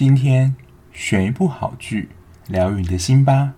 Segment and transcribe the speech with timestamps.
[0.00, 0.54] 今天
[0.92, 2.10] 选一部好剧，
[2.46, 3.54] 疗愈你的心吧。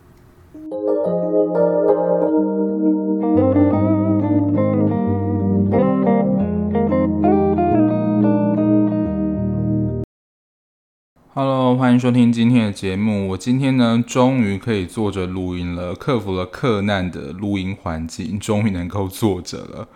[11.35, 13.29] Hello，欢迎收听今天的节目。
[13.29, 19.89] 我今天呢，终于可以坐着录音了，克服了克难的录音环境，终于能够坐着了。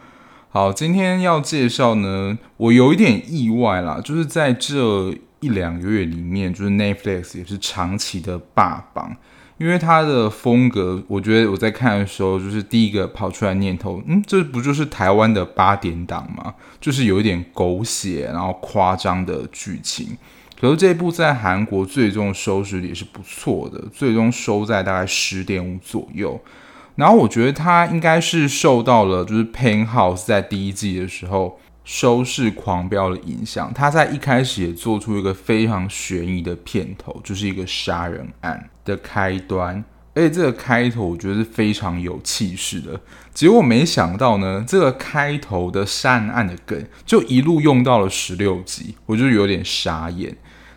[0.50, 5.16] 好，今天要介绍呢，我有一点意外啦，就是在这。
[5.40, 9.14] 一两个月里面，就是 Netflix 也是长期的霸榜，
[9.58, 16.54] 因为它的风格，我觉得我在看的时候，就是第一个跑出来念头，嗯，这不就是台湾的八点档吗？
[16.80, 20.16] 就是有一点狗血，然后夸张的剧情。
[20.58, 26.40] 可是这一部在韩国最终收视率也是不错的，最终收在大概十点五左右。
[26.94, 31.58] 然后我觉得它应该是受到了就是 Penthouse 在第一季的时候。
[31.84, 39.84] 收视狂飙的影响，他在一开始也做出一个非常悬疑的片头，就是一个杀人案的开端。
[40.14, 42.98] 而且这个开头我觉得是非常有气势的。
[43.34, 50.34] 结果没想到呢，这个开头的杀人案的梗就一路用到了十六集，我就有点傻眼。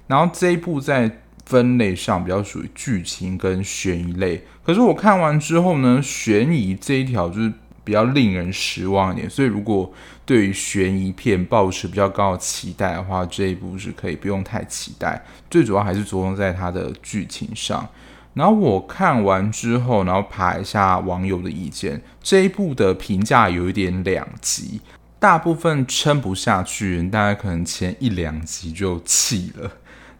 [0.07, 7.53] 然后这一部在分类上比较属于剧情跟悬疑类，可是我看完之后呢，悬疑这一条就是。
[7.87, 9.89] 比较令人失望一点，所以如果
[10.25, 15.23] 对于悬疑片抱持比较高的期待的话，这一部是可以不用太期待。
[15.49, 17.87] 最主要还是着重在它的剧情上。
[18.33, 24.81] 然后我看完之后，然后爬一下网友的意见，这一部的评价有一点两极，
[25.17, 29.71] 大部分撑不下去，大概可能前一两集就弃了。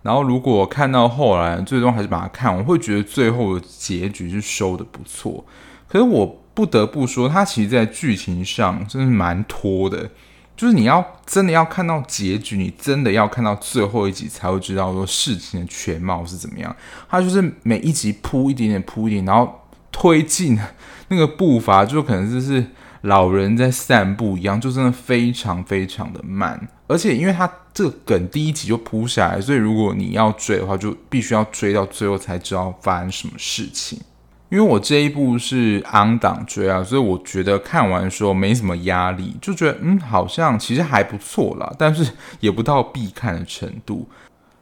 [0.04, 5.44] 然后如果看到后来，最终还是把它看完，我会觉得最后的结局是收得不错。
[5.90, 6.44] 可是我。
[6.58, 10.10] 不得不说，它其实，在剧情上真是蛮拖的。
[10.56, 16.76] 就是你要真的要看到结局，你真的要看到最后一集才会知道说事情的全貌是怎么样。
[17.08, 20.60] 它就是每一集铺一点点，铺一点，然后推进
[21.10, 22.66] 那个步伐，就可能就是
[23.02, 26.68] 老人在散步一样，就真的非常非常的慢。
[26.88, 34.00] 而且，因为它这个梗第一集就铺下来，所以如果你要追的话，就必须要追到最后才知道发生什么事情。
[34.50, 44.08] 因为我这一部是 on 档追啊，所以我觉得看完的时候没什么压力，就觉得嗯，好像其实还不错啦，但是也不到必看的程度。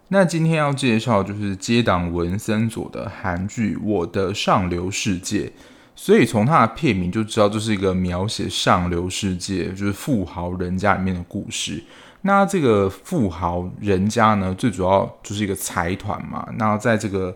[0.07, 5.41] 那今天要介绍就是接档文森佐的韩剧《我的上流世界》，
[5.95, 11.83] 所以从它的片名就知道这是一个描写上流世界，就是富豪人家里面的故事。
[12.21, 17.35] 那这个富豪人家呢，最主要就是一个财团嘛，那在这个。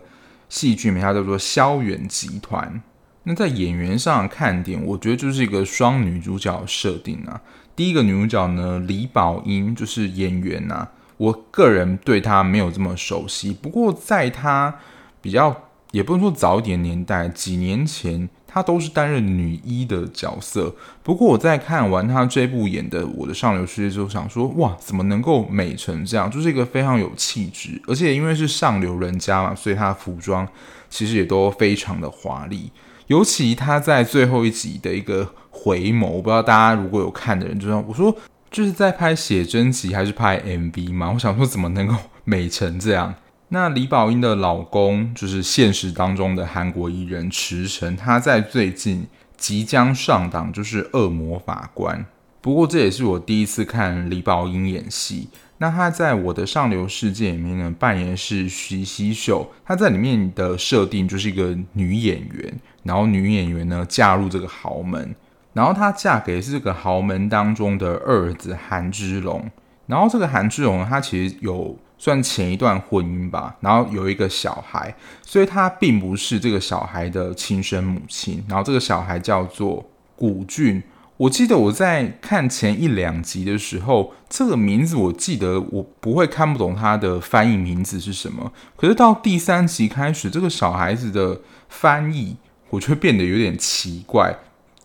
[0.50, 2.82] 戏剧名它叫做萧远集团。
[3.22, 7.40] 那在演员上看点，我觉得就是一个双女主角设定啊。
[7.74, 13.52] 第一个女主角呢，李宝英就是演员呐、啊，我个人对她没有这么熟悉。
[13.52, 14.78] 不过在她
[15.22, 18.28] 比较，也不能说早一点年代，几年前。
[18.52, 20.74] 她都是担任女一的角色，
[21.04, 26.28] 不过我在看完她这部演的《我的上流世界》之后，想说哇，怎么能够美成这样？
[26.28, 30.46] 就是一个非常有气质，而且因为是上流人家嘛，所以她的服装
[30.88, 32.72] 其实也都非常的华丽。
[33.06, 38.12] 尤其她在最后一集的一个回眸，我不知道大家如果有看的人就知道，我说
[38.50, 41.12] 就是在拍写真集还是拍 MV 嘛？
[41.14, 41.94] 我想说怎么能够
[42.24, 43.14] 美成这样？
[43.52, 51.98] 那李宝英的老公就是现实当中的韩国艺人池承，他在最近即将上档，就是《恶魔法官》。
[52.40, 55.28] 不过这也是我第一次看李宝英演戏。
[55.58, 59.44] 那他在我的上流世界里面呢，扮演是徐熙秀。
[59.64, 65.12] 他在里面的设定就是一个女演员，然后女演员呢嫁入这个豪门，
[65.52, 69.50] 然后她嫁给是这个豪门当中的二儿子韩之龙。
[69.88, 71.76] 然后这个韩之龙，他其实有。
[72.00, 78.42] 算前一段婚姻吧，然后有一个小孩，所以他并不是这个小孩的亲生母亲。
[78.48, 80.82] 然后这个小孩叫做古俊，
[81.18, 88.50] 我记得我在看前一两集的时候，这个名字我记得我不会看不懂他的翻译名字是什么。
[88.78, 92.34] 可是到第三集开始，这个小孩子的翻译
[92.70, 94.34] 我却变得有点奇怪，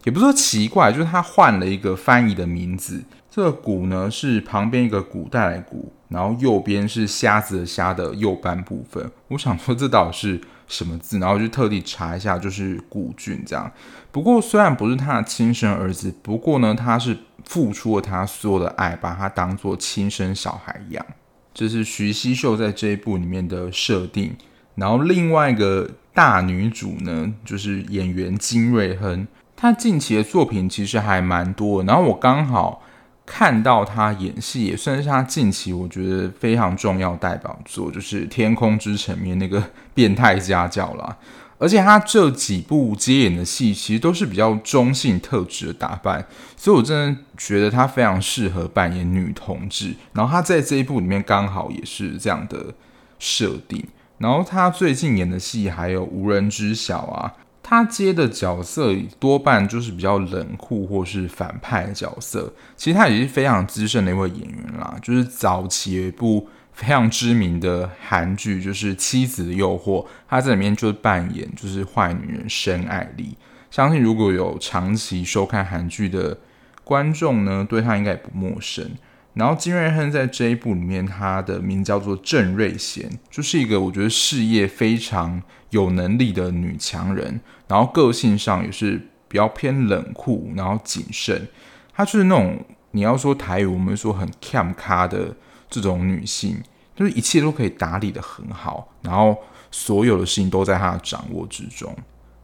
[0.03, 3.01] 也不是说奇怪，就是他换了一个翻译的名字。
[3.31, 5.93] 这个古呢是旁边一个古代的古。
[6.07, 11.17] 然后右边是瞎子的瞎的右半部分，我想说这到底是什么字？
[11.17, 13.71] 然后就特地查一下，就是古俊这样。
[14.11, 21.05] 不过虽然不是他的亲生儿子，不过呢，他是付出了他所有的爱，把他当做亲生小孩一样。
[21.53, 24.35] 这是徐熙秀在这一部里面的设定。
[24.75, 31.87] 然后另外一个大女主呢，就是演员金瑞亨，她近期的作品其实还蛮多的。
[31.87, 32.83] 然后我刚好。
[33.25, 39.63] 看到他演戏，也算是他近期我觉得非常重要代表作，就是《天空之城》里面那个
[39.93, 41.17] 变态家教啦。
[41.57, 46.25] 而且他这几部接演的戏，其实都是比较中性特质的打扮，
[46.57, 49.95] 所以我真的觉得他非常适合扮演女同志。
[50.11, 52.73] 然后他在这一部里面刚好也是这样的
[53.19, 53.81] 设定。
[54.17, 57.33] 然后他最近演的戏还有《无人知晓》啊，
[57.67, 62.53] 他接的角色多半就是比较冷酷或是反派的角色。
[62.77, 66.47] 其实他也是非常资深的一位演员啦，就是早期有一部。
[66.75, 73.33] 非常知名的韩剧就是《妻子的诱惑》，他在里面就是扮演就是坏女人申爱丽。
[73.71, 76.37] 相信如果有长期收看韩剧的
[76.83, 78.91] 观众呢，对他应该也不陌生。
[79.35, 91.47] 然后金瑞亨在这一部里面，他的名字叫做郑瑞贤，就是一个我觉得事业非常有能力的女强人，然后个性上也是比较偏冷酷，然后谨慎。
[91.93, 92.57] 她就是那种
[92.91, 95.35] 你要说台语，我们说很 cam 咖的。
[95.67, 96.61] 这种女性
[96.95, 99.35] 就是一切都可以打理得很好，然后
[99.71, 101.93] 所有的事情都在她的掌握之中。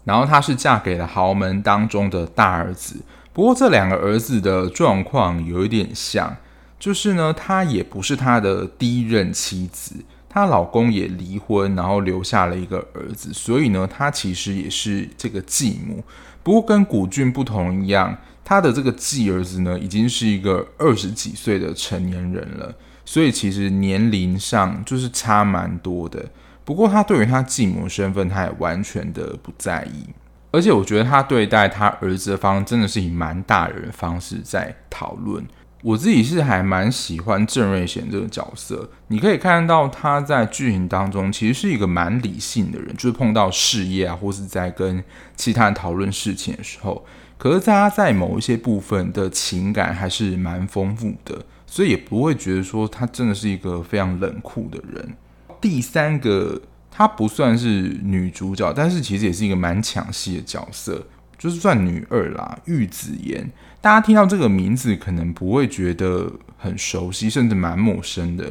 [0.04, 3.00] 然后她是嫁给了豪门当中的大儿子，
[3.32, 6.36] 不过这两个儿子的状况有一点像，
[6.82, 9.94] 就是呢，她也不是她的第一任妻子，
[10.28, 16.04] 她老公也离婚，然后留下了一个儿子，所以呢，她其实也是这个继母。
[16.42, 22.74] 不过跟古俊不同一样，他的这个继儿子呢，已经是一个二十几岁的成年人了。
[23.06, 26.26] 所以其实年龄上就是差蛮多的，
[26.66, 30.08] 不过他对于他继母身份，他也完全的不在意，
[30.50, 35.46] 而且我觉得他对待他儿子的方真的是以蛮大人的方式在讨论。
[35.82, 45.04] 我自己是还蛮喜欢郑瑞贤这个角色，你可以看到他在剧情当中其实是一个蛮理性的人，就是碰到事业啊，或是在跟
[45.36, 47.06] 其他人讨论事情的时候，
[47.38, 51.46] 可是他在某一些部分的情感还是蛮丰富的。
[51.66, 55.16] 所以也不会觉得说他真的是一个非常冷酷的人。
[55.62, 61.08] 第三个，她不算是女主角，但是其实也是一个蛮抢戏的角色，
[61.38, 62.60] 就是算女二啦。
[62.66, 63.50] 玉子妍，
[63.82, 68.46] 大家听到这个名字可能不会觉得很熟悉，甚至蛮陌生的。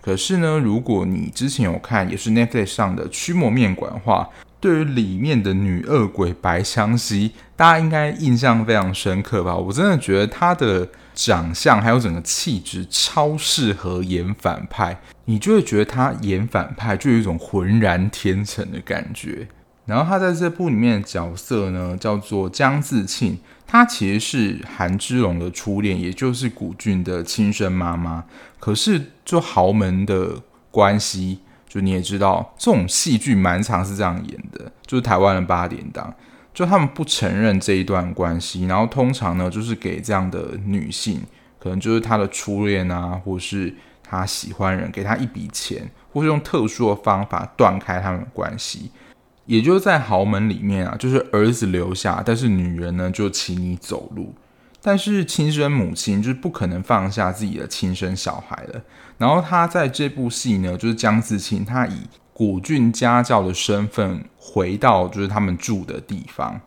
[0.00, 4.28] 可是呢，如果你之前有看也是 Netflix 上的《驱魔面馆》的话，
[4.60, 9.56] 对于里面的女恶鬼白湘西，大家应该印象非常深刻吧？
[9.56, 10.88] 我真的觉得她的。
[11.16, 19.46] 长相还有整个气质超适合演反派，你就会觉得她演反派就有一种浑然天成的感觉。
[19.86, 23.38] 然后她在这部里面的角色呢，叫做江自庆，
[23.74, 28.22] 她其实是韩之龙的初恋，也就是古俊的亲生妈妈。
[28.60, 30.40] 可是就豪门的
[30.70, 36.14] 关系，就你也知道，这种戏剧蛮常是这样演的，就是台湾的八点档。
[36.54, 41.20] 就他们不承认这一段关系，然后通常呢，就是给这样的女性，
[41.58, 43.74] 可能就是她的初恋啊，或是
[44.04, 48.92] 她喜欢人，给她一笔钱，或是用特殊的方法断开他们的关系。
[49.46, 54.34] 也就是在豪门里面啊，就是儿子留下，但是女人呢就请你走路。
[54.80, 58.82] 但是亲生母亲就是不可能放下自己的亲生小孩了。
[59.16, 62.02] 然后他在这部戏呢，就是江自庆，他以
[62.34, 66.60] 古俊家教的身份回到就是他们住的地方，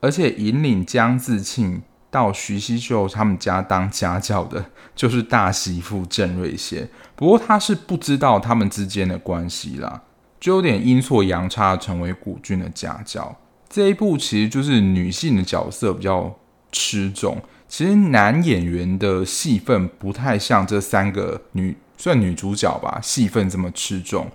[0.00, 4.64] 而且引领江自庆到徐熙秀他们家当家教的，
[4.96, 6.88] 就是大媳妇郑瑞贤。
[7.14, 10.02] 不过他是不知道他们之间的关系啦，
[10.42, 13.38] 就有点阴错阳差成为古俊的家教。
[13.70, 16.36] 这一部其实就是女性的角色比较
[16.72, 24.28] 吃重，其实男演员的戏份不太像这三个女算女主角吧，戏份这么吃重。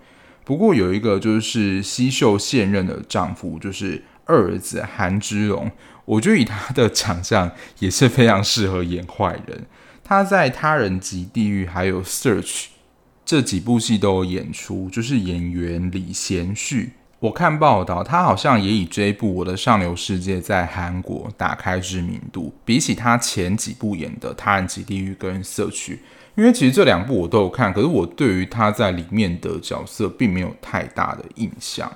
[0.45, 5.69] 不过有一个就是熙秀现任的丈夫，就是二儿子韩之龙，
[6.05, 9.65] 我觉得以他的长相也是非常适合演坏人。
[10.05, 12.41] 他在《他人及地狱》还有《Search》
[13.27, 16.93] 这几部戏都有演出，就是演员李贤旭。
[17.19, 25.95] 我看报道，他好像也以这一部《我的上流世界》在韩国打开知名度，比起他前几部演的《他人及地狱》跟《社区》。
[26.37, 31.91] 因为其实这两部我都有看，可是我对于他在里面的角色并没有太大的印象。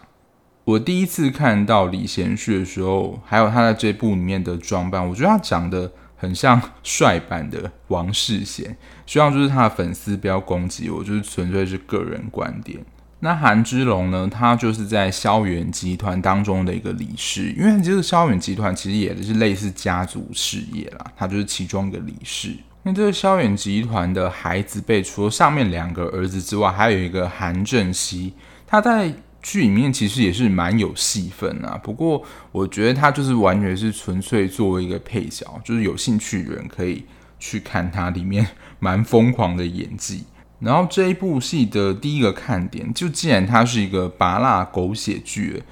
[0.66, 8.78] 我第一次看到李贤旭的时候，还有他在这部里面的装扮，我觉得他长得很像帅版的王世贤。
[9.08, 12.80] 希望就是他的粉丝不要攻击我，就是纯粹是个人观点。
[13.22, 22.56] 那韩之龙呢，他就是在萧远集团当中的一个理事，因为这个萧远集团其实也是类似家族事业啦，他就是其中一个理事。
[22.84, 28.34] 那这个萧远集团的孩子辈，除了上面两个儿子之外，还有一个韩正熙，
[28.66, 31.80] 他在剧里面其实也是蛮有戏份啊。
[31.84, 37.06] 不过我觉得他就是完全是纯粹作为一个配角，就是有兴趣的人可以
[37.40, 38.48] 去看他里面
[38.80, 40.24] 蛮疯狂的演技。
[40.60, 45.64] 然后这一部戏的第一个看点，就既然它是一个拔辣狗血剧，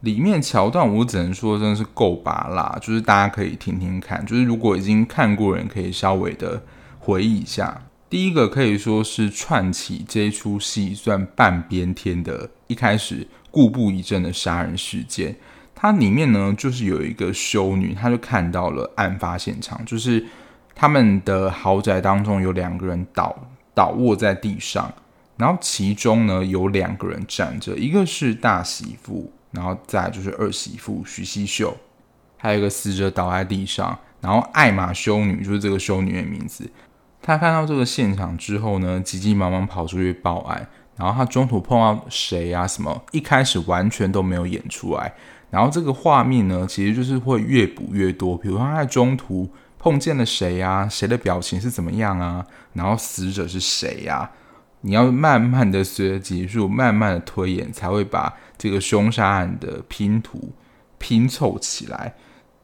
[0.00, 6.62] 里面桥段我只能说真的是够拔辣，就是大家可以听听看，就是如果已经看过人，可以稍微的
[6.98, 7.82] 回忆一下。
[8.10, 15.36] 第一个可以说是串起这一出戏算半边天的，一开始故布疑阵的杀人事件，
[15.76, 20.26] 它里面呢就是有一个修女，她就看到了案发现场，就是
[20.74, 23.34] 他们的豪宅当中有两个人倒。
[23.72, 24.92] 倒卧在地上，
[25.36, 31.74] 然后其中呢有两个人站着，一个是大媳妇，然后再就是二媳妇徐熙秀，
[32.36, 36.68] 还有一个死者倒在地上，然后艾玛修女就是这个修女的名字。
[37.22, 45.12] 他看到这个现场之后呢，急急忙忙跑出去报案，然后他中途碰到谁啊什么，一开始完全都没有演出来，
[45.50, 49.50] 然后这个画面呢其实就是会越补越多，比如说他在中途。
[49.82, 50.86] 碰见了谁呀？
[50.86, 52.44] 谁的表情是怎么样啊？
[52.74, 54.30] 然后死者是谁呀？
[54.82, 60.52] 你要慢慢的随着结束，慢慢的推演，才会把这个凶杀案的拼图
[60.98, 62.12] 拼凑起来。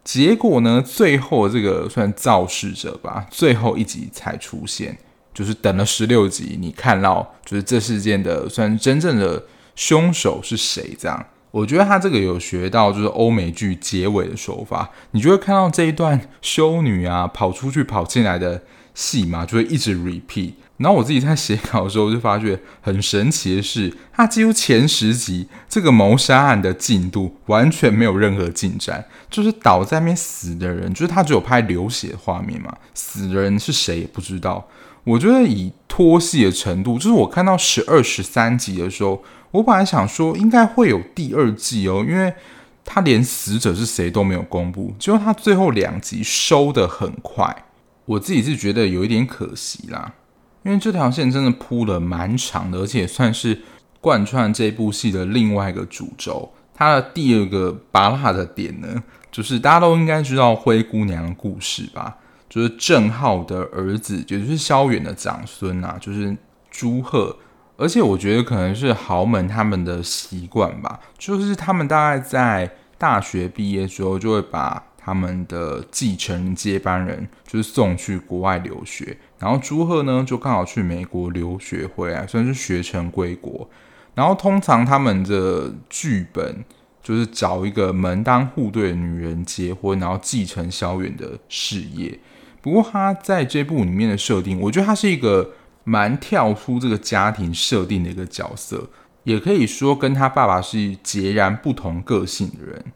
[0.07, 4.97] 结果呢，最后这个算肇事者吧，最后一集才出现，
[5.35, 9.43] 就是等了十六集，你看到就是这事件的算真正的
[9.75, 11.27] 凶手是谁这样。
[11.51, 18.63] 我觉得他这个有学到，就是欧美剧结尾的手法，你就会看到这一段修女啊跑出去跑进来的
[18.95, 20.53] 戏嘛，就会一直 repeat。
[20.79, 34.69] 然后我自己在写稿的时候就发觉很神奇的是，他几乎前十集这个谋杀案的进度完全没有任何进展，就是倒在那边死的人，就是他只有拍流血画面嘛，死的人是谁也不知道。
[35.05, 39.23] 我觉得以拖戏的程度，就是我看到十二、十三集的时候。
[39.53, 42.35] 我本来想说应该会有第二季哦，因为
[42.85, 47.65] 他连死者是谁都没有公布，结果他最后两集收得很快，
[48.05, 50.13] 我自己是觉得有一点可惜啦，
[50.67, 53.57] 因为这条线真的铺了蛮长的，而且算是
[54.01, 56.53] 贯穿这部戏的另外一个主轴。
[56.75, 62.17] 它的第二个芭乐的点呢，就是大家都应该知道灰姑娘的故事吧，
[62.49, 66.37] 就是郑浩的儿子，也就是萧远的长孙啊，就是
[66.69, 67.37] 朱赫。
[67.77, 72.69] 而且我觉得可能是豪门他们的习惯吧，就是他们大概在
[72.99, 79.17] 大学毕业之后，就会把他们的继承接班人就是送去国外留学。
[79.39, 83.69] 然后朱赫呢，就刚好去美国留学回来，算是学成归国。
[84.15, 86.65] 然后通常他们的剧本
[87.03, 92.19] 就是找一个门当户对的女人结婚，然后继承萧远的事业。
[92.61, 95.53] 不过他在这部里面的设定，我觉得他是一个。
[95.89, 98.91] 蛮跳出这个家庭设定的一个角色，
[99.23, 102.87] 也可以说跟他爸爸是截然不同个性的人。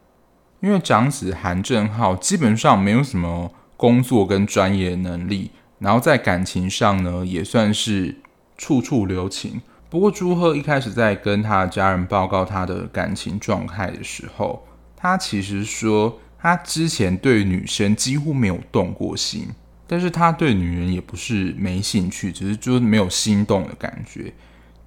[0.59, 8.15] 因为长子韩正浩基本上没有什么工作跟专业能力，然后在感情上呢也算是
[8.57, 9.61] 处处留情。
[9.89, 14.65] 不过朱赫一开始在跟他的家人报告他的感情状态的时候，
[14.97, 19.49] 他其实说他之前对女生几乎没有动过心。
[19.93, 24.33] 但是他对女人也不是没兴趣，只是就是没有心动的感觉。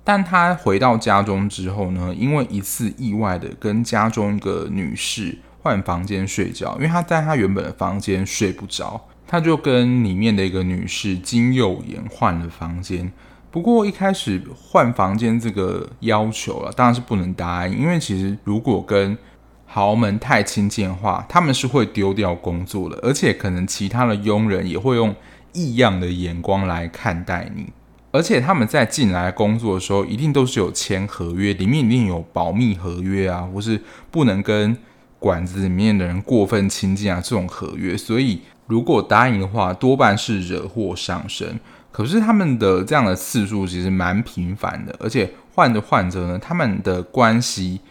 [0.01, 13.11] 但他回到家中之后呢，因为一次意外的跟家中一个女士换房间睡觉，因为他在他原本的房间睡不着，他就跟里面的一个女士金幼妍换了房间。
[13.49, 19.17] 不过一开始换房间这个要求啊，当然是不能答应，因为其实如果跟
[19.65, 25.15] 豪门太亲近的话，他们是会丢掉工作的，而且可能其他的佣人也会用
[25.51, 27.73] 异样的眼光来看待你。
[28.11, 34.77] 而且他们在进来工作的时候，一定都是有签合约，里面一定有保密合约啊，或是不能跟
[35.17, 37.97] 馆子里面的人过分亲近啊这种合约。
[37.97, 41.59] 所以如果答应的话，多半是惹祸上身。
[41.91, 47.81] 可是他们的这样的次数其实蛮频繁的，而且换着换着呢，他们的关系。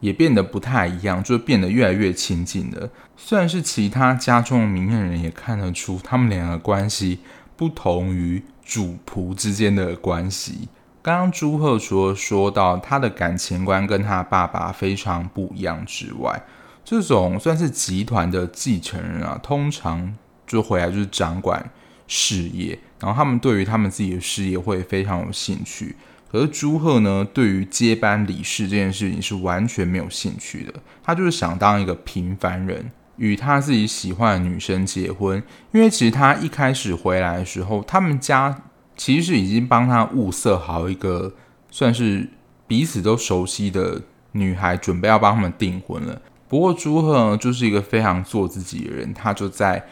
[0.00, 2.88] 也变得不太一样，就变得越来越亲近了。
[3.16, 7.20] 虽然是其他家中的明眼人也看得出，他们两个关系
[7.56, 10.68] 不同于主仆之间的关系。
[11.02, 16.40] 刚刚朱赫除了说到他的感情观跟他爸爸非常不一样之外，
[16.86, 20.14] 这种算是集团的继承人啊，通常
[20.46, 21.68] 就回来就是掌管
[22.06, 25.96] 事业，然后他们对于他们自己的事业会非常有兴趣。
[26.30, 30.74] 可是朱赫呢，对于接班理事这件事情是完全没有兴趣的。
[31.02, 35.42] 他就是想当一个平凡人，与他自己喜欢的女生结婚。
[35.72, 38.62] 因为其实他一开始回来的时候，他们家
[38.96, 41.34] 其实已经帮他物色好一个
[41.72, 42.28] 算是
[42.68, 46.22] 彼此都熟悉的女孩，准备要帮他们订婚了。
[46.48, 49.84] 不过朱赫呢，就是一个非常做自己的人，他就在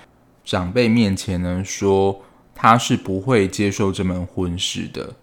[0.44, 2.23] 长辈面前呢说。
[2.56, 5.14] 他是不会接受这门婚事的。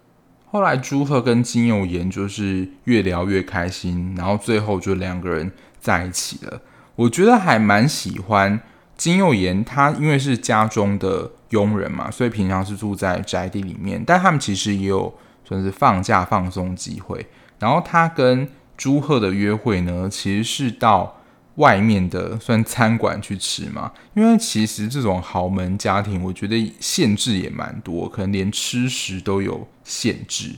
[0.47, 6.61] 后来朱赫跟金佑妍就是越聊越开心，然后最后就两个人在一起了。
[6.93, 8.59] 我觉得还蛮喜欢
[8.97, 15.11] 金佑妍，他因为是家中的佣人嘛，所以平常是住在宅地里面，但他们其实也有
[15.45, 17.25] 算是放假放松机会。
[17.59, 21.15] 然后他跟朱赫的约会呢，其实是到
[21.55, 30.55] 外面的算餐馆去吃嘛，因为其实这种豪门家庭，我觉得限制也蛮多，可能连吃食都有限制，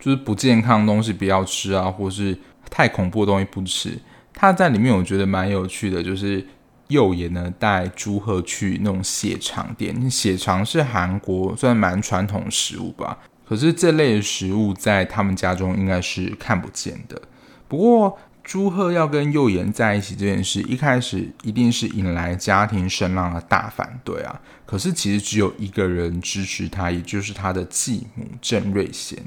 [0.00, 2.36] 就是不健康的东西不要吃啊，或是
[2.68, 3.96] 太恐怖的东西不吃。
[4.34, 6.44] 他在里面我觉得蛮有趣的，就是
[6.88, 13.16] 祐妍呢带朱赫去那种血肠店，血肠是韩国算蛮传统食物吧，
[13.48, 17.22] 可是这类的食物在他们家中应该是看不见的。
[17.68, 18.18] 不过。
[18.46, 24.40] 朱赫要跟祐妍在一起这件事，一开始一定是引来家庭声浪的大反对啊。
[24.64, 29.18] 可是其实只有一个人支持他，也就是他的继母郑瑞贤。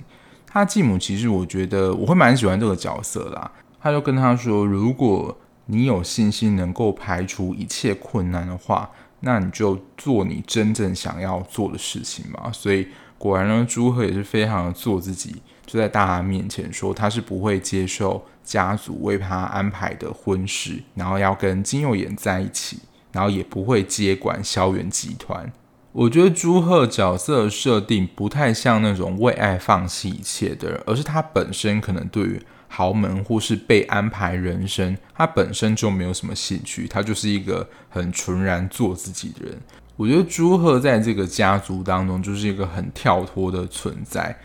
[0.48, 3.52] 他继母其实我觉得我会蛮喜欢这个角色啦。
[3.82, 15.42] 他就跟他说：“如果你有信心能够排除一切困难的话，那你就做你真正想要做的事情嘛。”所以果然呢，朱赫也是非常做自己。
[15.70, 22.80] 就在大家面前说，他是不会接受家族为他安排的婚事，然后要跟金佑妍在一起，
[23.12, 25.54] 然后也不会接管萧元集团。
[25.92, 39.56] 我觉得朱赫角色设定不太像那种为爱放弃一切的人，而是他本身可能对于豪门或是被安排人生，他本身就没有什么兴趣，他就是一个很纯然做自己的人。
[39.96, 44.36] 我觉得朱赫在这个家族当中就是一个很跳脱的存在。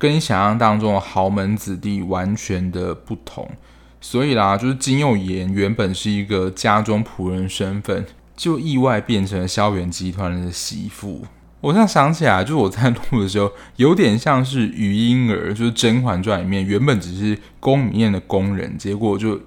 [0.00, 3.46] 跟你想象当中的豪门子弟完全的不同，
[4.00, 11.26] 所以啦，就是金祐妍原本是一个家中仆人身份，就意外变成了萧元集团的媳妇。
[11.60, 19.38] 我现在想起来，就是我在录的时候，有点像是余莺儿，就是《甄嬛传》里面原本只是宫里面的宫人，结果就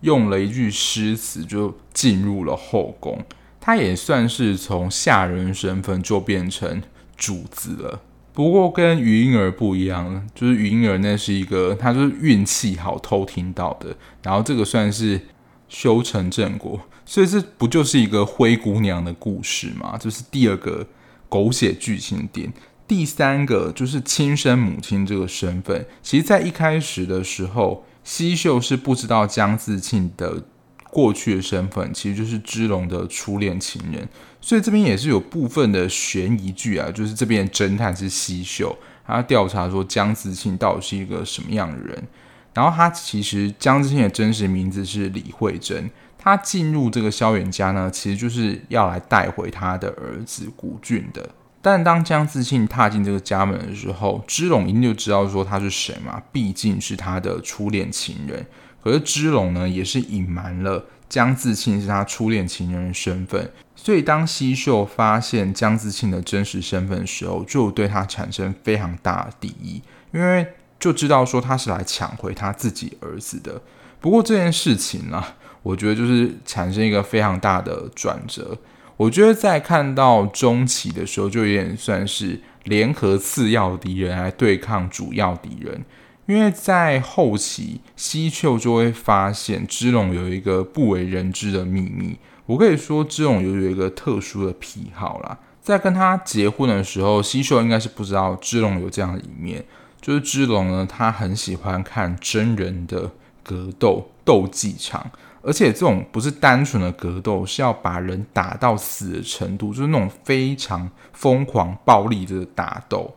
[0.00, 3.24] 用了一句诗词就进入了后宫，
[3.60, 6.82] 他也算是从下人身份就变成
[7.16, 8.00] 主子了。
[8.32, 15.20] 不过跟禹英儿不一样，就是禹英儿那是一个，他就是运气好偷听到的，然后这个算是
[15.68, 19.98] 修成正果，所以这不就是一个灰姑娘的故事吗？
[19.98, 20.86] 就是第二个
[21.28, 22.52] 狗血剧情点。
[22.88, 30.44] 第三个就是亲生母亲这个身份，其实在一开始的时候，西秀是不知道江自庆的。
[30.90, 34.06] 过去的身份其实就是芝龙的初恋情人，
[34.42, 38.76] 所以这边也是有部分的悬疑剧啊，就是这边的侦探是西秀，
[39.06, 42.06] 他调查说江自庆到底是一个什么样的人，
[42.52, 51.30] 然后他其实江自庆的真实名字是李慧珍，他进入这个萧远家呢，其实就是要来带回他的儿子古俊的，
[51.62, 58.44] 但当江自庆踏进这个家门的时候，芝龙一定就知道说他是谁嘛，毕竟是他的初恋情人。
[58.82, 69.82] 可是芝龙呢，也是隐瞒了江自庆是他初恋情人的身份，所以当西秀发现江自庆的真实身份的时候，就对他产生非常大的敌意，
[70.14, 70.46] 因为
[70.80, 73.60] 就知道说他是来抢回他自己儿子的。
[74.00, 75.22] 不过这件事情呢，
[75.62, 78.56] 我觉得就是产生一个非常大的转折。
[78.96, 85.84] 我觉得在看到中期的时候，就有点算是联合次要敌人来对抗主要敌人。
[86.32, 92.18] 因为在后期，西秀就会发现芝龙有一个不为人知的秘密。
[92.46, 95.38] 我可以说，芝龙有有一个特殊的癖好啦。
[95.60, 99.62] 在跟他结婚的时候，西秀应该是不知道芝龙有这样的一面。
[100.00, 103.10] 就是芝龙呢，他很喜欢看真人的
[103.42, 105.10] 格斗斗技场，
[105.42, 113.14] 而且这种不是单纯的格斗，是要把人打到死的程度，就是那种非常疯狂暴力的打斗。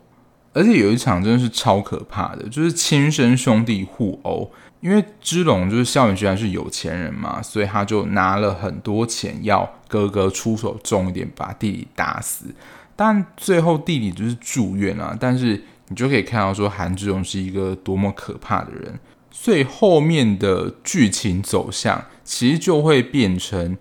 [0.55, 4.49] 而且有一场真的是超可怕的，就是亲生兄弟互殴。
[4.79, 12.45] 因为芝龙就是校园居然是有钱人嘛，所以他就拿了很多钱要哥哥出手重一点，把弟弟打死。
[12.95, 15.15] 但最后弟弟就是住院啊。
[15.19, 18.97] 但是你就可以看到说韩志荣是一个多么可怕的人，
[19.31, 23.77] 所以后面的剧情走向其实就会变成。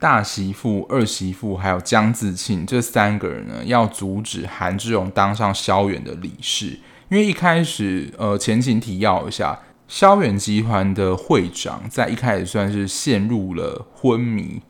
[0.00, 6.80] 大媳妇、二媳妇还有江自庆这三个人呢，要阻止韩志荣当上萧远的理事。
[7.10, 14.62] 因为一开始，呃，前情提要一下，萧远集团的会长在一开始算是陷入了昏迷，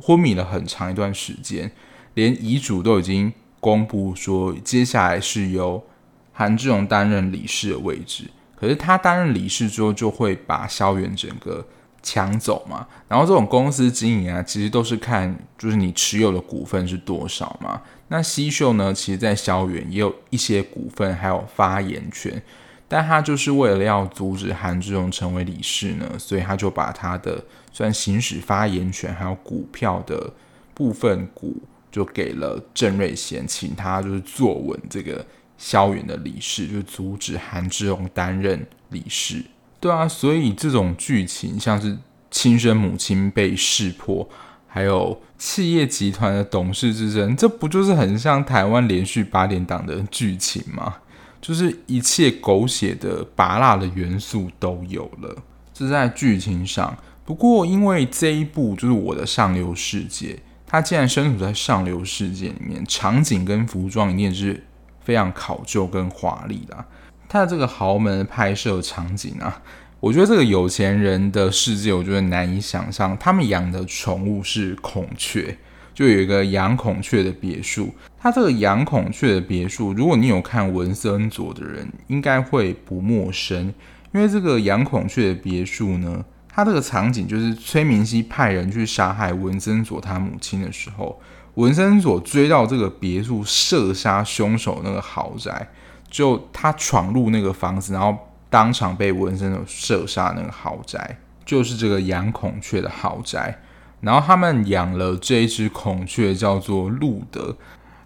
[0.00, 1.70] 昏迷了很长一段时间，
[2.14, 5.84] 连遗嘱都已经公布说，接下来是由
[6.32, 8.24] 韩志荣担任理事的位置。
[8.56, 11.64] 可是他担任理事之后，就会把萧远整个
[12.02, 12.86] 抢走嘛。
[13.08, 17.80] 然后这种公司经营啊，其实都是看就是你持有的股份是多少嘛。
[18.08, 22.42] 那西秀呢，其实在萧园也有一些股份，还有发言权，
[22.86, 30.30] 但他就是为了要阻止韩志荣成为理事呢，所以他就把他的算行使发言权还有股票的
[30.74, 31.56] 部分股
[31.90, 35.24] 就给了郑瑞贤，请他就是坐稳这个
[35.56, 39.42] 萧园的理事，就阻止韩志荣担任理事。
[39.82, 41.98] 对啊，所以这种剧情像是
[42.30, 44.28] 亲生母亲被识破，
[44.68, 50.94] 还有企业集团的董事之争，这不就是很像台湾连续八点档的剧情吗？
[51.40, 55.36] 就是一切狗血的拔辣的元素都有了，
[55.74, 56.96] 这是在剧情上。
[57.24, 64.64] 不过因为这一部就是我的上流世界，它既然身处在上流世界里面，场景跟服装一定是
[65.00, 66.84] 非常考究跟华丽的。
[67.32, 69.62] 他的这个豪门拍摄场景啊，
[70.00, 73.16] 我觉得这个有钱人的世界，我觉得难以想象。
[73.16, 75.56] 他们养的宠物是孔雀，
[75.94, 77.94] 就有一个养孔雀的别墅。
[78.20, 83.72] 他这个养孔雀的别墅，如果你有看文森佐的人，应该会不陌生，
[84.12, 91.18] 因为这个养孔雀的别墅呢，它这个场景就是崔明熙派人去杀害文森佐他母亲的时候，
[91.54, 95.66] 文森佐追到这个别墅，射杀凶手那个豪宅。
[96.12, 98.14] 就他闯入那个房子，然后
[98.50, 100.34] 当场被文森佐射杀。
[100.36, 103.58] 那个豪宅就是这个养孔雀的豪宅。
[104.02, 107.56] 然后他们养了这一只孔雀，叫做路德。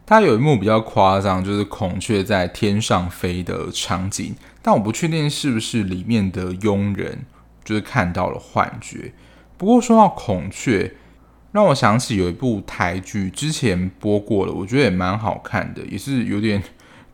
[0.06, 7.24] 它有一幕比较夸张，就是孔雀在天上飞的场景，但我不确定是不是里面的佣人
[7.64, 9.12] 就是看到了幻觉。
[9.56, 10.94] 不过说到孔雀，
[11.50, 16.62] 让我想起有一部台剧之前播过了，我觉得也蛮好看的，也是有点。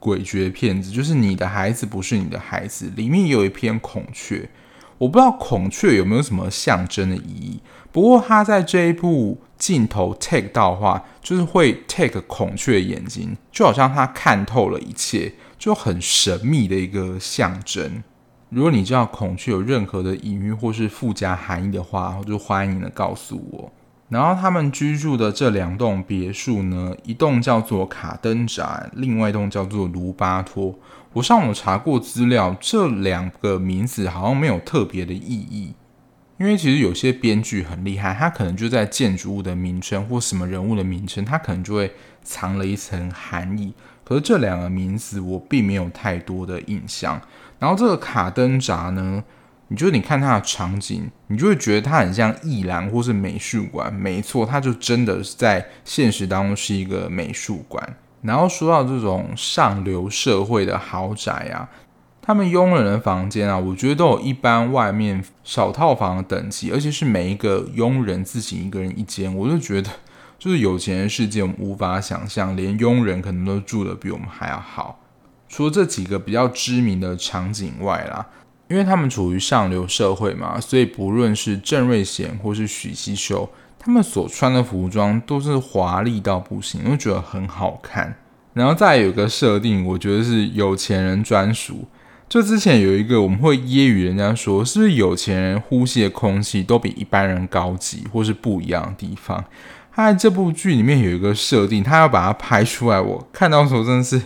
[0.02, 4.50] 诡谲片子就是你的孩子不是你的孩子，里面有一篇孔雀，
[4.98, 7.60] 我不知道孔雀有没有什么象征的意义。
[7.92, 18.02] 不过他在这一部镜头 take 到的话，就是会 take 孔雀的眼睛，就好像他看透了一切，就很神秘的一个象征。
[18.48, 23.72] 如果你知道孔雀有任何的隐喻或是附加含义的话，就欢迎的告诉我。
[24.12, 30.78] 然后他们居住的这两栋别墅呢，一栋叫做卡登扎，另外一栋叫做卢巴托。
[31.14, 35.72] 我上网查过资料，这两个名字好像没有特别的意义。
[36.38, 41.90] 因为其实有些编剧很厉害，他可能就在建筑物的名称或什么人物的名称，他可能就会
[42.22, 43.72] 藏了一层含义。
[44.04, 47.18] 可是这两个名字我并没有太多的印象。
[47.58, 49.24] 然后这个卡登扎呢？
[49.72, 53.90] 你就你看它的场景，你就会觉得它很像艺廊或是美术馆。
[53.90, 57.96] 没错，它就真的是在现实当中是一个美术馆。
[58.20, 61.66] 然后说到这种上流社会的豪宅啊，
[62.20, 69.34] 他们佣人的房间啊，我觉得都有一般外面小套房的等级，而且是每一个佣人自己一个人一间。
[69.34, 69.88] 我就觉得，
[70.38, 75.00] 就是有钱的世界，我们无法想象，连佣人可能都住得比我们还要好。
[75.48, 78.26] 除了这几个比较知名的场景外啦。
[78.68, 83.48] 因为他们处于上流社会嘛，所以不论是郑瑞贤或是许希秀，
[83.78, 88.16] 他们所穿的服装都是华丽到不行，我觉得很好看。
[88.54, 91.86] 然后再有一个设定，我觉得是有钱人专属。
[92.28, 99.44] 就之前有一个我们会揶揄人家说，是不是有钱人呼吸的空气都比一般人高级，或是不一样的地方？
[99.94, 104.22] 他在这部剧里面有一个设定，他要把它拍出来，我看到时候真的是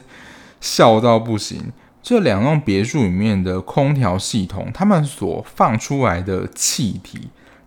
[0.60, 1.72] 笑到不行。
[2.06, 7.18] 这两栋别墅里面的空调系统，他们所放出来的气体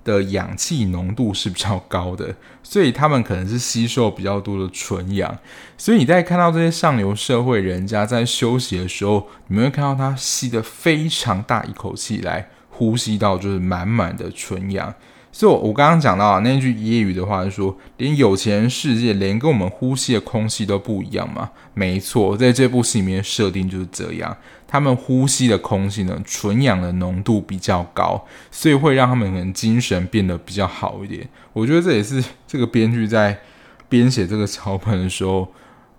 [0.05, 5.37] 的氧气浓度是比较高的，所以他们可能是吸收比较多的纯氧。
[5.77, 14.95] 所以你在看到这些上流社会人家在休息的时候，你们会看到他吸得非常大一口气来呼吸到就是满满的纯氧。
[15.31, 21.51] 所以，我刚刚讲到，那句揶揄的话是说，连有钱人世界，连跟我们呼吸的空气都不一样嘛？
[21.73, 24.35] 没错，在这部戏里面设定就是这样，
[24.67, 31.29] 他们呼吸的空气呢，纯氧的浓度比较高，所以会让他们可能精神变得比较好一点。
[31.53, 33.39] 我觉得这也是 这个编剧在
[33.87, 35.47] 编写这个脚本的时候，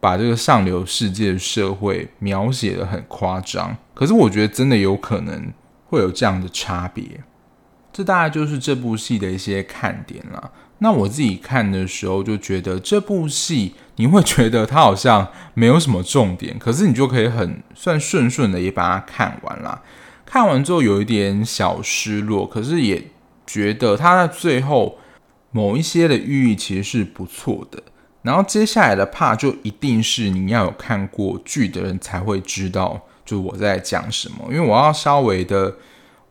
[0.00, 3.76] 把这个上流世界社会描写的很夸张。
[3.94, 5.52] 可是我觉得真的有可能
[5.86, 7.04] 会有这样的差别。
[7.92, 10.50] 这大概就是这部戏的一些看点啦。
[10.78, 19.82] 那我自己看的时候就觉得这部戏，你会觉得它好像没有什么重点，可是你就可以很算顺顺的也把它看完啦。
[20.24, 23.10] 看完之后有一点小失落，可是也
[23.46, 24.98] 觉得它在最后
[25.50, 27.82] 某一些的寓意其实是不错的。
[28.22, 35.76] 然后接下来的 part 就一定是你要有看过剧的人才会知道，就我在讲什么，因为我要稍微的。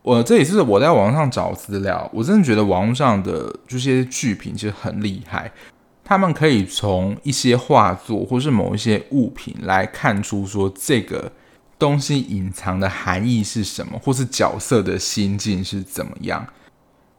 [0.09, 5.51] 我这也是我在网上找资料，我真的觉得网络上的这些剧评其实很厉害，
[6.03, 11.31] 他们可以从一些画作或是某一些物品来看出说这个
[11.77, 16.43] 东西隐藏的含义是什么，或是角色的心境是怎么样。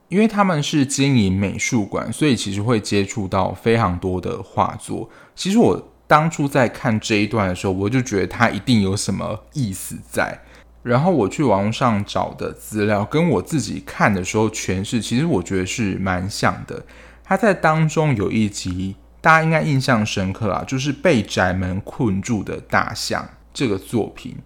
[0.09, 5.09] 因为他们是经营美术馆，所以其实会接触到非常多的画作。
[5.37, 10.37] 其实我当初在看这一段的时候，我就觉得它一定有什么意思在。
[10.83, 16.83] 然后我去网上找的资料，跟我自己看的时候诠释，其实我觉得是蛮像的。
[17.23, 24.37] 他在当中有一集，大家应该印象深刻啦，就是被窄门困住的大象这个作品。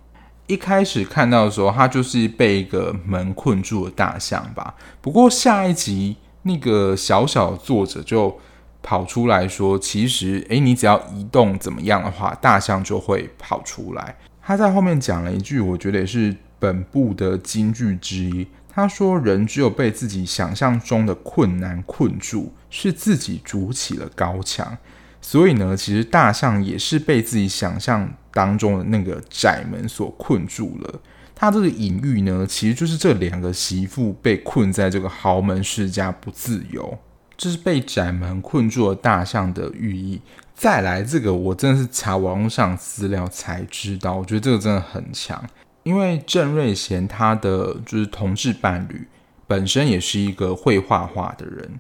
[0.47, 4.75] 一开始看到的时候，他就是被一个门困住的大象吧。
[5.01, 8.39] 不过下一集那个小小作者就
[8.83, 14.15] 跑出来说，其实诶，你只要移动怎么样的话，大象就会跑出来。
[14.47, 18.47] 他在后面讲了一句，我觉得也是本部的金句之一。
[18.69, 24.77] 他说：“人只有被自己想象中的困难困住，是自己筑起了高墙。
[25.23, 31.01] 所以呢，其实大象也是被自己想象当中的那个窄门所困住了。
[31.35, 36.99] 他这个隐喻呢，其实就是这两个媳妇被困在这个豪门世家不自由，
[37.37, 40.21] 这是被窄门困住了大象的寓意。”
[40.55, 45.45] 再来这个，我真的是查网上资料才知道，我觉得这个真的很强。
[45.83, 49.07] 因为郑瑞贤他的就是同志伴侣
[49.47, 51.79] 本身也是一个会画画的人，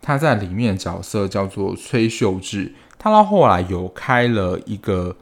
[0.00, 5.16] 他在里面的角色叫做崔秀智，他到后来有开了一个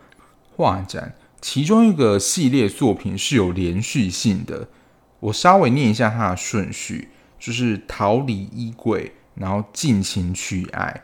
[0.55, 4.69] 画展，其中一个系列作品是有连续性的。
[5.21, 7.09] 我稍微念一下他的顺序，
[7.39, 11.03] 就是逃离衣柜，然后尽情去爱。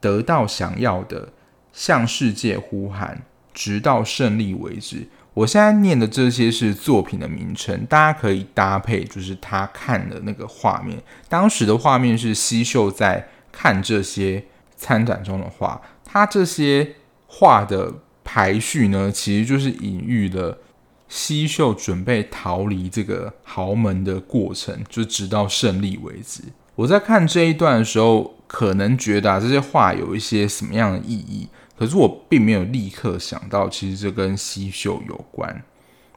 [0.00, 1.28] 得到想要的，
[1.72, 5.06] 向世界呼喊，直到胜利为止。
[5.32, 11.00] 我现在念的这些是作品的名称，大家可以搭配，就是他看的那个画面。
[11.28, 14.44] 当时的画面是西秀在看这些
[14.76, 16.96] 参展中的画，他这些
[17.28, 20.58] 画的排序呢，其实就是隐喻了
[21.08, 26.42] 西秀准备逃离这个豪门的过程，就直到胜利为止。
[26.74, 35.62] 我在看这一段的时候，可能觉得啊，这些话有一些什么样的意义，可是我并没有立刻想到，其实这跟西秀有关。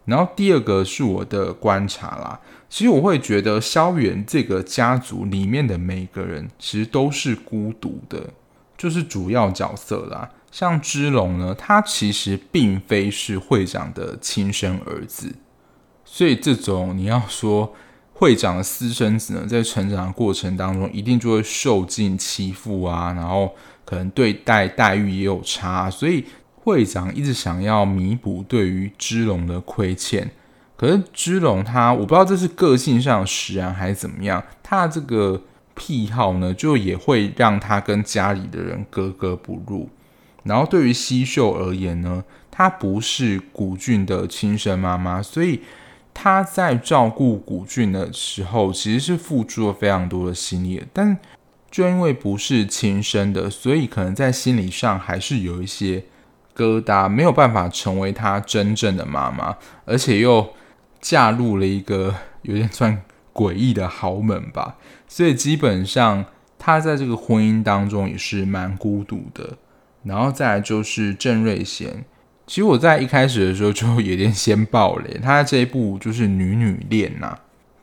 [0.06, 8.28] 然后第二个是我的观察啦，其实我会觉得萧远这个家族里面的每个人，其实都是孤独的，
[8.76, 10.28] 就是主要角色啦。
[10.50, 15.36] 像芝龙呢，他其实并非是会长的亲生儿子，
[16.04, 17.76] 所以这种你要说。
[18.16, 26.24] 会长的私生子呢，在成长的过程当中，一定就会受尽欺负啊，然后可能对待待遇也有差，所以
[26.56, 30.30] 会长一直想要弥补对于芝龙的亏欠。
[30.78, 35.42] 可是芝龙他，我不知道这是个性上使然还是怎么样，他的这个
[35.74, 39.90] 癖好呢，就也会让他跟家里的人格格不入。
[40.44, 45.60] 然后对于西秀而言呢，她不是古俊的亲生妈妈，所以。
[46.14, 51.18] 他在照顾古俊的时候，其实是付出了非常多的心力，但
[51.72, 56.04] 就因为不是亲生的，所以可能在心理上还是有一些
[56.56, 60.54] 疙瘩，没有办法成为他真正的妈妈，而且又
[61.02, 63.02] 嫁入了一个有点算
[63.34, 66.24] 诡异的豪门吧，所以基本上
[66.60, 69.58] 他在这个婚姻当中也是蛮孤独的。
[70.04, 72.06] 然后再来就是郑瑞贤。
[72.46, 77.38] 其实我在一开始的时候就有点先爆雷， 他这一部就是女女恋呐，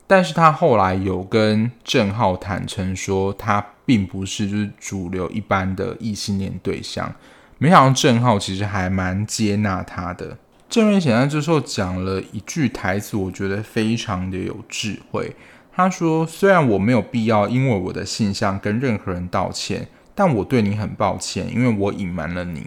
[0.06, 7.12] 但是他后来有跟郑浩坦诚说，他并不是就是主流一般的异性恋对象。
[7.58, 10.36] 没想到郑浩其实还蛮接纳他的。
[10.68, 15.34] 郑瑞显在这时候讲了一句台词，我觉得非常的有智慧。
[15.72, 22.66] 他说：“虽然我没有必要因为我的性向跟任何人道歉，但我对你很抱歉，因为我隐瞒了你。”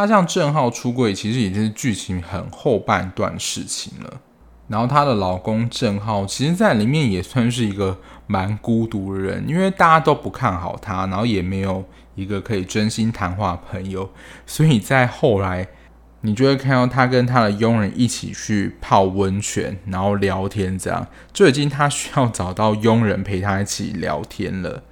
[0.00, 4.20] 她向郑浩出柜，其实已经是剧情很后半段事情了。
[4.66, 11.84] 然后她的老公郑浩，其实在里面也算是一个蛮孤独的人，因为大家都不看好他，然后也没有
[12.14, 14.08] 一个可以真心谈话的朋友，
[14.46, 15.68] 所以在后来，
[16.22, 24.82] 你就会看到他跟他的佣人一起去泡温泉，然后聊天，这样就已经他需要找到佣人陪他一起聊天了。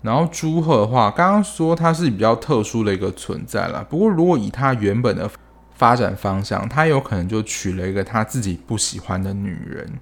[0.00, 3.84] 然后朱贺的话，刚刚说他是比较特殊的一个存在啦。
[3.88, 5.28] 不过如果以他原本的
[5.74, 9.98] 发展方向，他有可能就娶了一个他自己不喜欢的女人。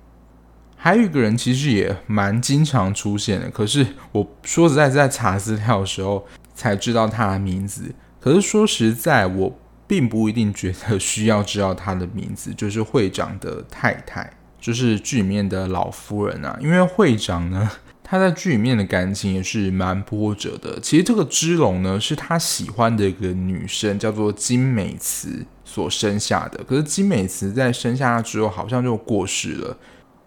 [0.76, 7.94] 还有一个人其实也蛮经常出现的，可是我说实在，在查资料的时候才知道他的名字。
[8.20, 14.30] 可是说实在，我并不一定觉得需要知道他的名字，就是会长的太太
[14.60, 17.70] 就是剧里面的老夫人啊，因为会长呢，
[18.08, 20.78] 他在剧里面的感情也是蛮波折的。
[20.80, 26.62] 其实这个芝龙呢，是他喜欢的一个女生，叫做金美慈所生下的。
[26.62, 29.76] 可是金美慈在生下他之后，好像就过世了。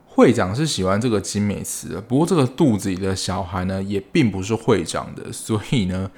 [0.06, 6.12] 会长是喜欢这个金美慈的，不过这个肚子里的小孩呢，也并不是会长的，所以呢，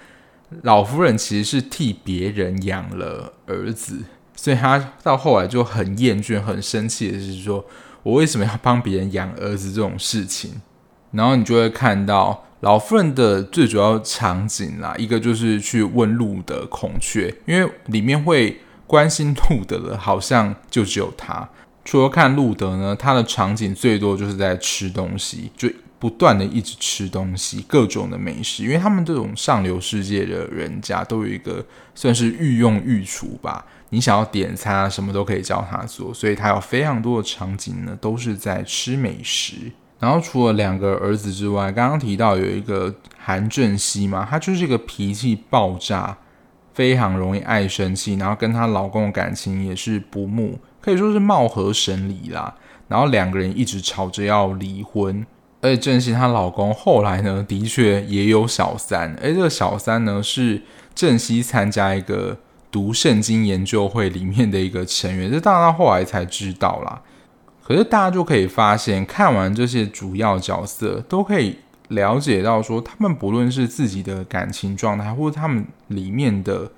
[0.64, 4.00] 老夫人其实是替别人养了儿子，
[4.36, 7.64] 所以他到后来就很厌倦、很生气的是说，
[8.02, 10.60] 我为什么要帮别人养儿子这种事情？
[11.12, 21.48] 然后你就会看到老夫人的最主要场景啦，一个就是去问路德孔雀，因为里面会关心路德的，好像就只有他。
[21.84, 28.64] 除了看路德呢，他的场景最多就是在吃东西，就不断的一直吃东西，各种的美食。
[28.64, 39.72] 因为他们这种上流世界的人家都有一个算是御用御厨吧，你想要点餐啊，什么都可以叫他做，所以他有非常多的场景呢，都是在吃美食。
[40.02, 46.18] 然后除了两个儿子之外，刚刚提到有一个韩正熙嘛，他就是一个脾气爆炸，
[46.74, 50.58] 非常容易爱生气，然后跟她老公的感情也是不睦。
[50.82, 52.56] 可以说是貌合神离啦，
[52.88, 55.24] 然后两个人一直吵着要离婚，
[55.62, 60.64] 而且正熙她老公后来呢，的确也有小三，而这个小三呢是
[60.96, 62.36] 正熙参加一个
[62.72, 67.04] 读圣经研究会里面的一个成员，这当然后来才知道啦。
[67.64, 71.58] 可是大家就可以发现，看完这些主要角色，都可以
[71.90, 76.70] 了解到说，他们不论是自己的感情状态，或者他们里面的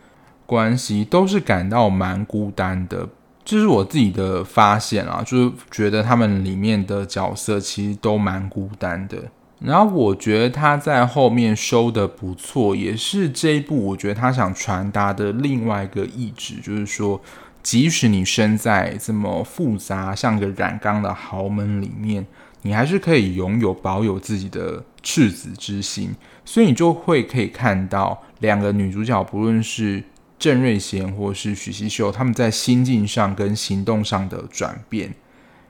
[0.45, 3.07] 关系，都是感到蛮孤单的。
[3.45, 9.17] 这是我自己的发现啊，就是觉得他们里面的角色其实都蛮孤单的。
[9.59, 17.21] 然后我觉得他在后面收的不错，也是这一部我觉得他想传达的另外一个意志，就是说，
[17.63, 22.27] 即使你身在这么复杂像个染缸的豪门里面，
[22.61, 26.13] 你还是可以拥有保有自己的赤子之心。
[26.45, 30.03] 所以你就会可以看到两个女主角，不论是。
[30.39, 35.13] 郑瑞贤或是许西秀，他们在心境上跟行动上的转变，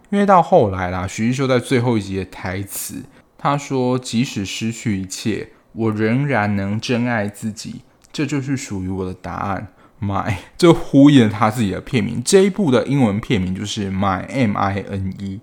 [0.10, 3.03] 因为到后来啦，许西秀在最后一集的台词，
[3.38, 9.67] 他说：“即使失去一切，我仍然能真爱自己，这就是属于我的答案。”
[10.03, 12.21] My，就呼应了他自己的片名。
[12.23, 15.39] 这一部的英文片名就是 My M I N E，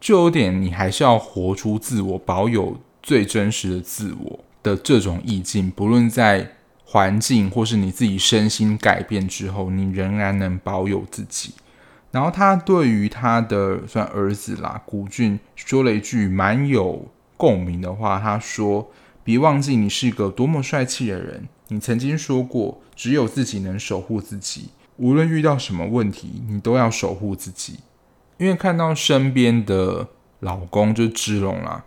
[0.00, 6.52] 就有点你还是要活出自我，保有最真实的自我的这种意境，不论在。
[6.84, 11.54] 环境或是你自己身心改变之后，你仍然能保有自己。
[12.10, 18.90] 然后他对于他的算儿子啦，古俊说了一句蛮有共鸣的话，他说
[19.24, 21.48] ：“别忘记你是个多么帅气的人。
[21.72, 27.80] 你曾经说过，只有自己能守护自己，无论遇到什么问题，你都要守护自己。”
[28.38, 30.06] 因为看到身边的
[30.40, 31.84] 老公就是芝龙啦，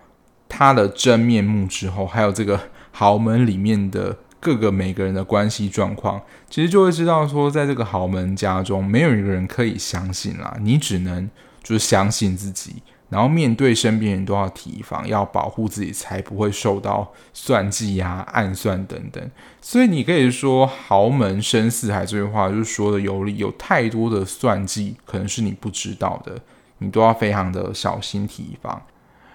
[0.49, 2.59] 他的真面目之后，还有这个
[2.91, 4.17] 豪门里面的。
[4.37, 6.21] 各个每个人的关系状况，
[6.51, 10.55] 其实就会知道说，在这个豪门家中，没有一个人可以相信啦。
[10.61, 11.27] 你只能
[11.63, 12.75] 就是相信自己，
[13.09, 19.31] 然后面对身边人都要提防，要保护自己，才不会受到算计呀、暗算等等。
[19.61, 26.41] 所以你可以说，豪门深似海这句话就是说的有理，有太多的算计，可能是你不知道的，
[26.79, 28.81] 你都要非常的小心提防。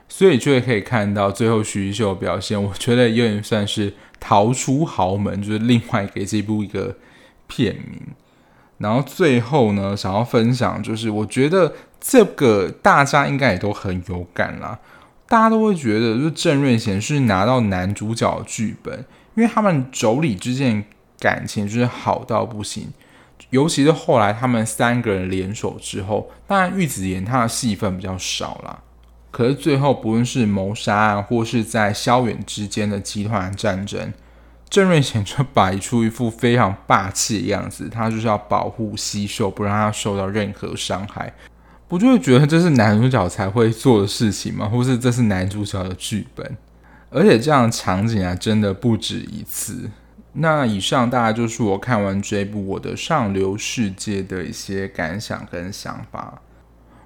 [0.08, 6.96] 所以就可以看到最后徐秀表现，我觉得有点算是逃出豪门，就是另外给这部一个
[7.46, 8.00] 片名。
[8.78, 14.78] 然后最后呢，想要分享就是，我觉得这个大家应该也都很有感啦。
[15.28, 19.04] 大家都会觉得，就郑瑞贤是拿到男主角剧本，
[19.36, 20.84] 因为他们妯娌之间
[21.20, 22.92] 感情就是好到不行。
[23.50, 28.80] 尤其是后来他们三个人联手之后，当然玉子妍她的戏份比较少啦。
[29.30, 34.12] 可是最后，不论是谋杀案，或是在萧远之间的集团战争，
[34.68, 41.32] 郑瑞贤就摆出一副非常霸气的样子，他就是要保护西秀，不让他受到任何伤害。
[41.90, 44.68] 不就会觉得这是男主角才会做的事情吗？
[44.68, 46.56] 或是这是男主角的剧本？
[47.10, 49.90] 而且这样的场景啊，真的不止一次。
[50.34, 56.40] 那以上大概就是我看完这部《我的上流世界》的一些感想跟想法。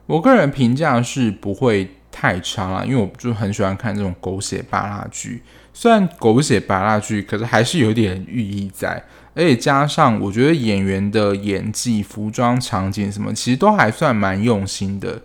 [0.05, 1.91] 我个人评价是不会。
[2.17, 5.43] 太长了，因为我就很喜欢看这种狗血芭乐剧。
[5.73, 9.03] 虽然狗血芭乐剧，可是还是有点寓意在，
[9.35, 15.23] 而且加上我觉得演员的演技、服装、场景什么，其实都还算蛮用心的。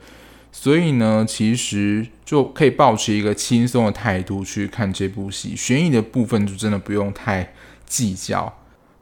[0.52, 5.56] 所以呢，其实就可以保持一个轻松的态度去看这部戏。
[5.56, 7.54] 悬疑的部分就真的不用太
[7.86, 8.58] 计较。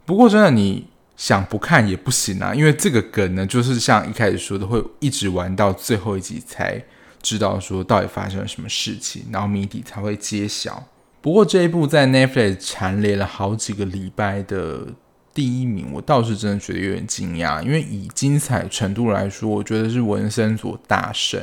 [0.06, 6.84] 不过真的你想不看也不行啊，因为这个梗呢，就是像一开始说的，会一直玩到最后一集才。
[7.20, 10.88] 知道说到底发生了什么事情，然后谜底才会揭晓。
[11.28, 14.88] 不过这一部在 Netflix 蝉联了好几个礼拜的
[15.34, 21.42] 第一名，我倒是真的觉得有点惊讶，因为以精彩程度来说，我觉得是文森佐大胜。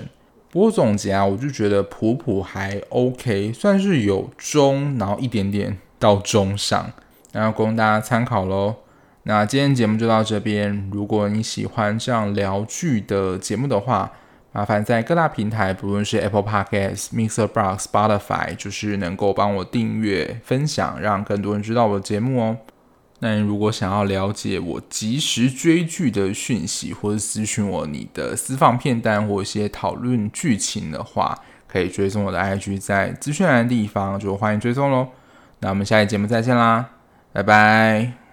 [0.51, 6.91] 不过总结啊，我就觉得普普还 OK，算是有中，然后一点点到中上，
[7.32, 8.76] 那要供大家参考喽。
[9.24, 14.11] 那今天节目就到这边，如果你喜欢这样聊剧的节目的话，
[14.55, 22.57] 麻烦在各大平台，不论是 Apple Podcast、Mixer Box、Spotify，就是能够帮我订阅、分享，让更多人知道我的节目哦。
[23.19, 31.37] 那如果想要了解我即时追剧的讯息，或者私讯我你的私房片单或一些讨论剧情的话，
[31.67, 35.09] 可以追踪我的 IG，在资讯栏的地方就欢迎追踪喽。
[35.59, 36.91] 那我们下期节目再见啦，
[37.33, 38.24] 拜拜。